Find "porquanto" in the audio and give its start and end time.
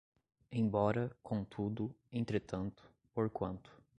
3.13-3.71